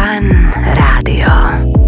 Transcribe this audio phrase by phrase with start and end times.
[0.00, 0.32] Fan
[0.80, 1.79] Rádio.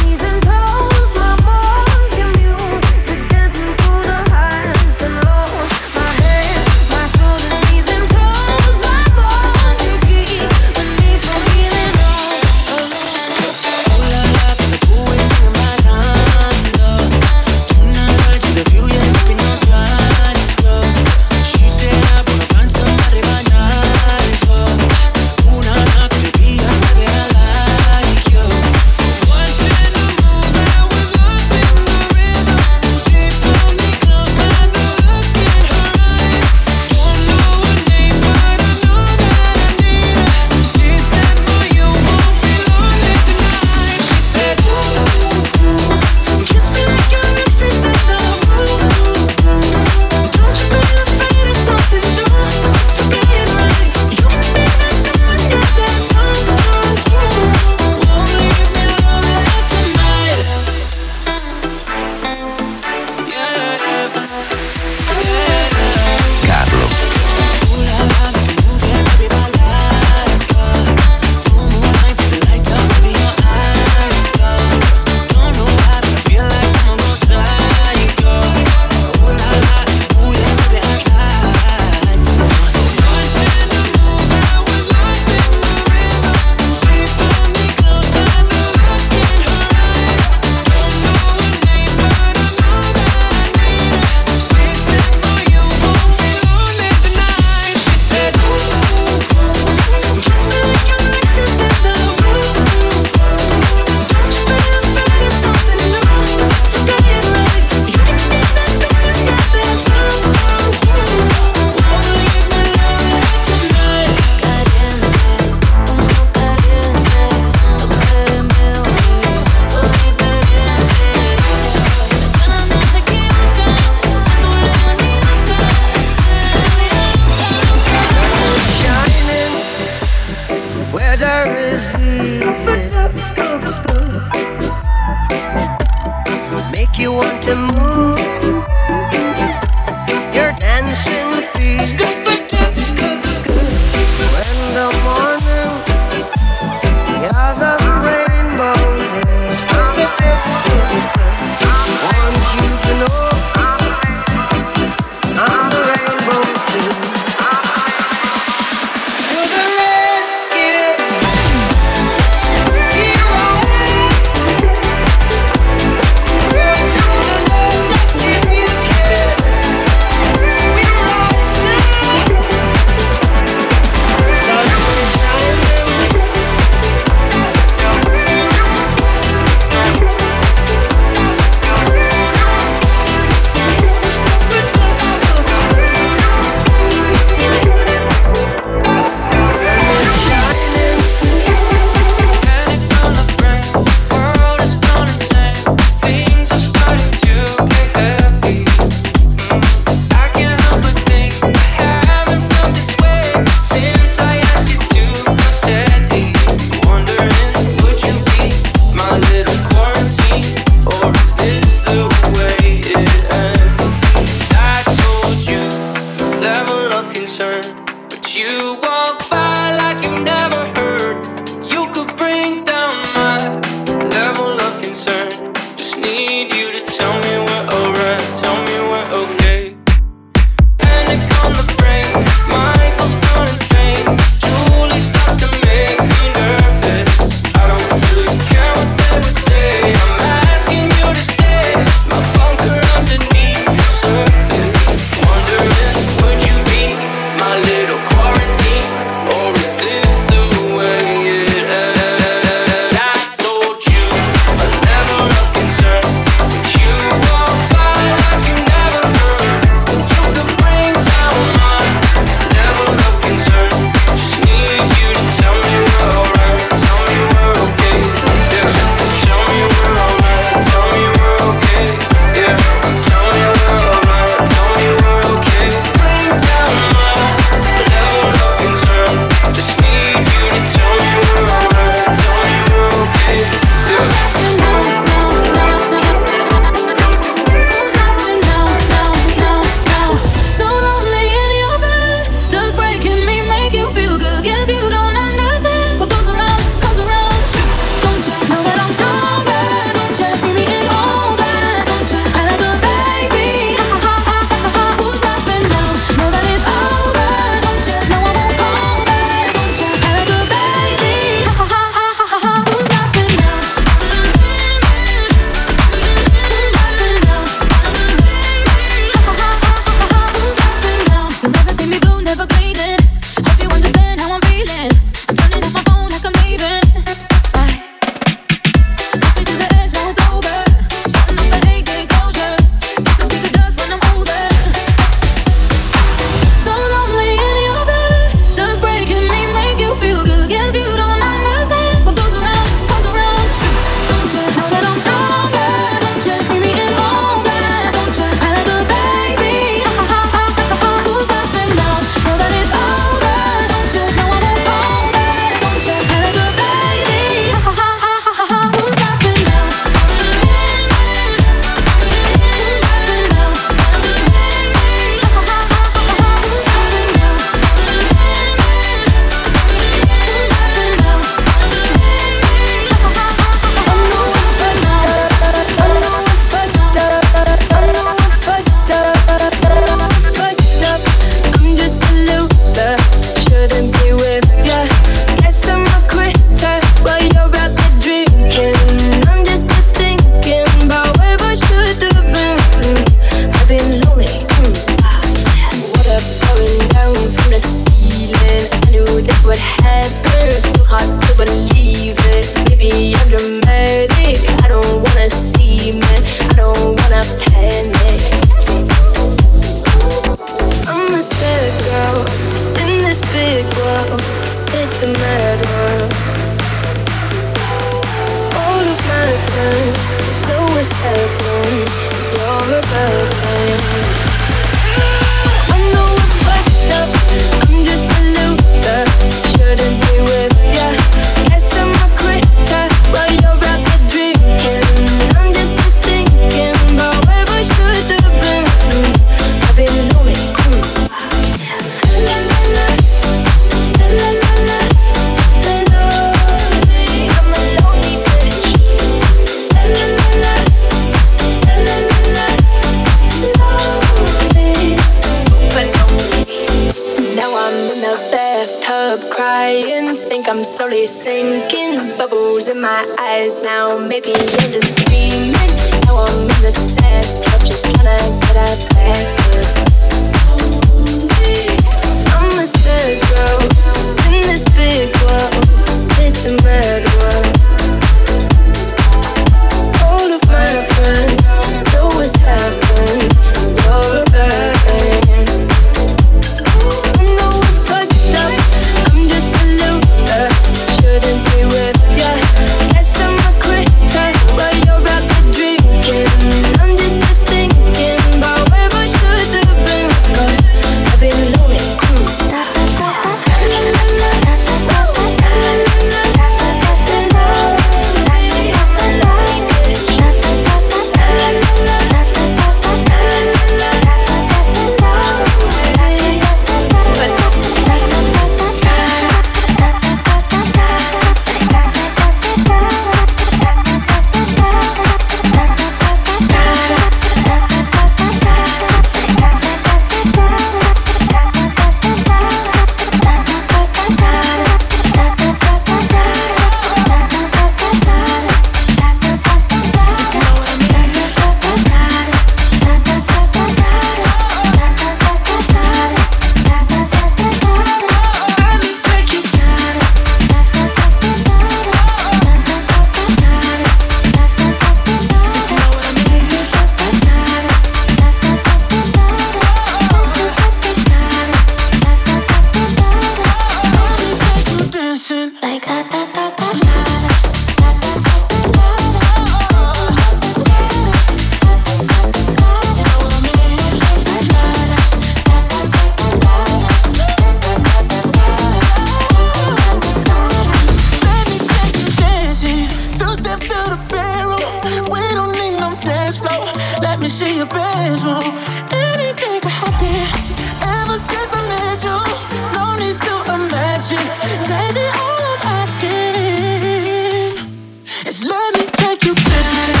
[598.87, 600.00] take you back.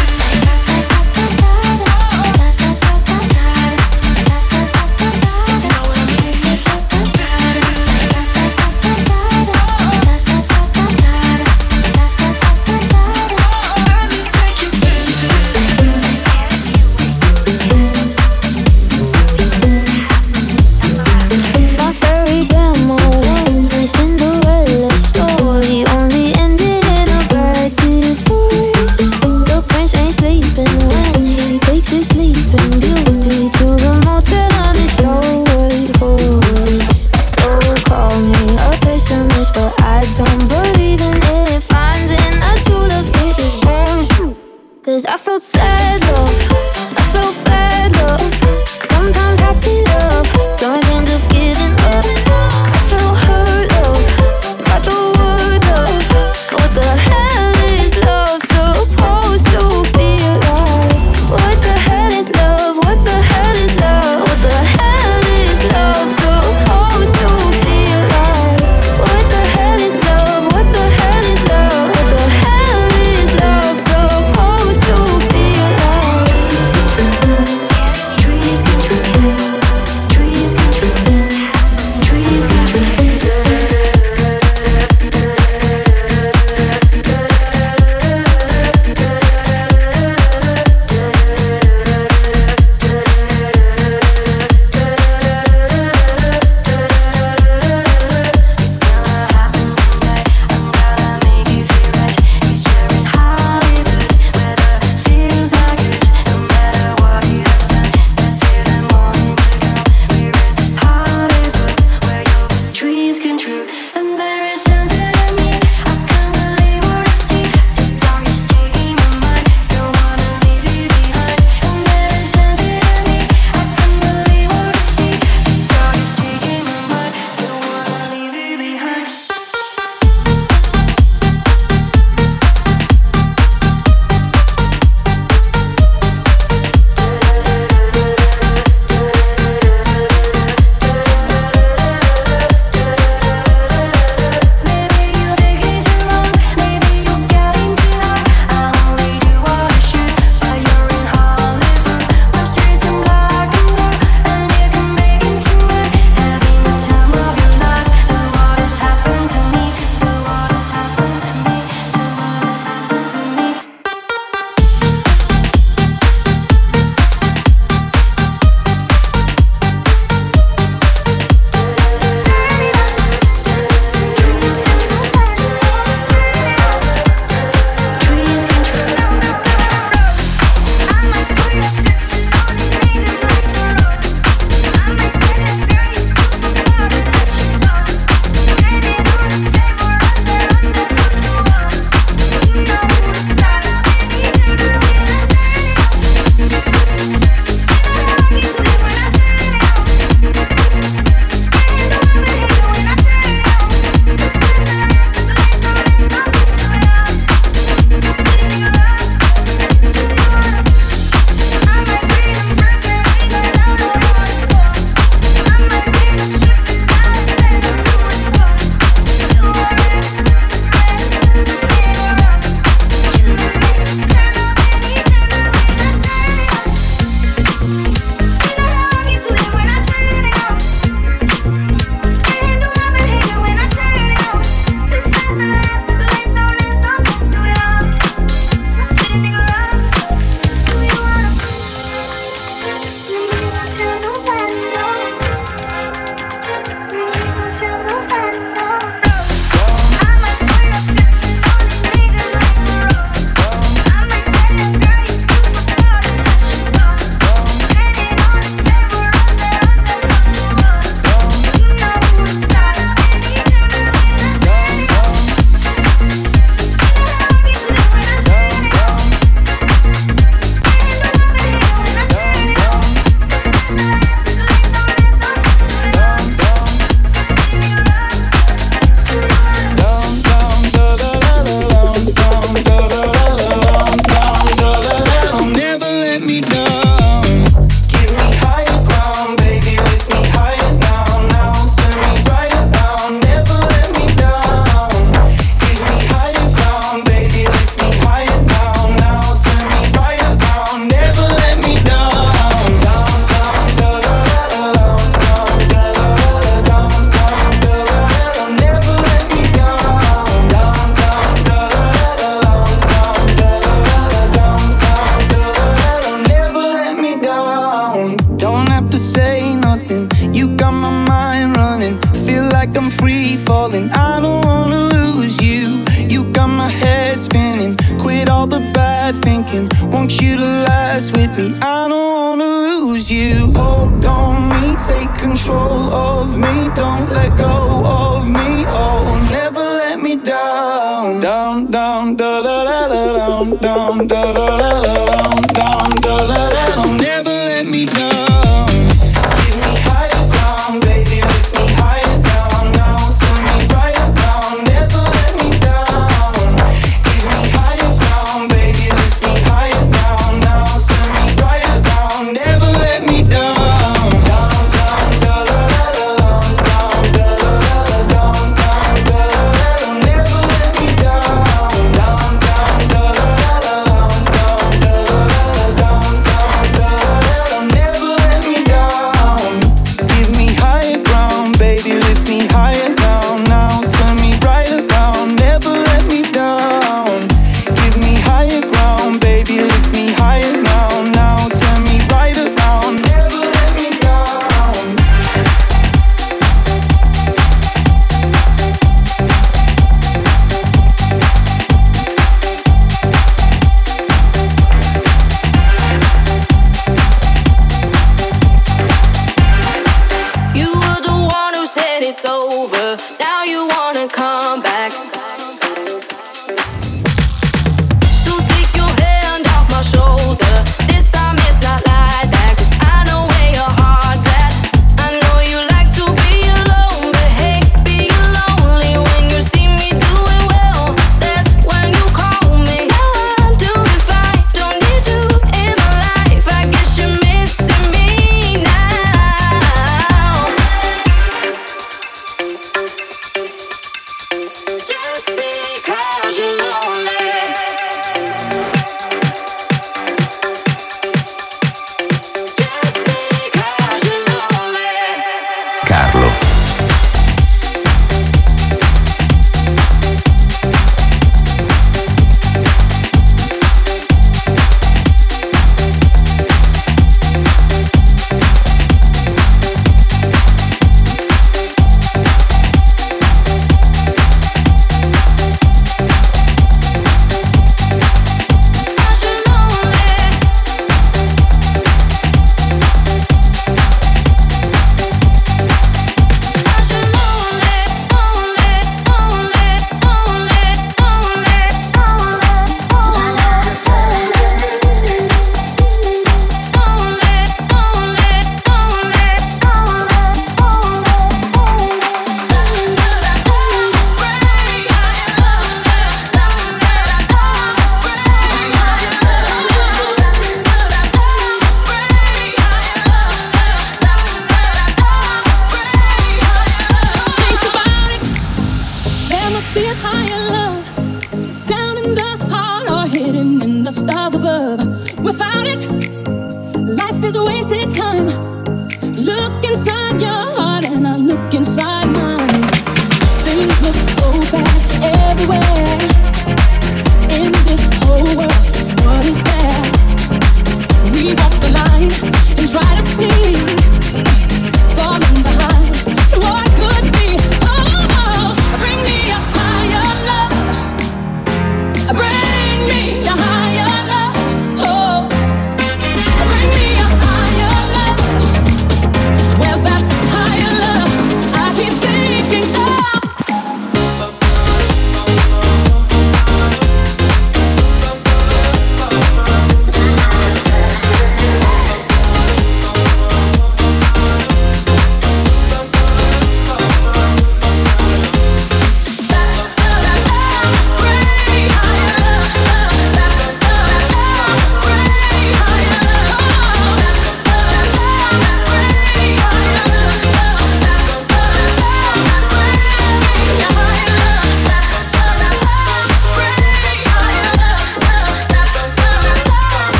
[322.31, 323.89] feel like I'm free falling.
[323.91, 325.83] I don't wanna lose you.
[326.13, 327.75] You got my head spinning.
[328.03, 329.65] Quit all the bad thinking.
[329.93, 331.47] Want you to last with me.
[331.77, 333.33] I don't wanna lose you.
[333.61, 336.55] Hold on me, take control of me.
[336.81, 337.55] Don't let go
[338.01, 338.49] of me.
[338.81, 339.03] Oh,
[339.37, 341.19] never let me down.
[341.19, 346.15] Down, down, da da da da down, down, da da da da down, down, da
[346.27, 346.50] da.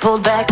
[0.00, 0.47] Pulled back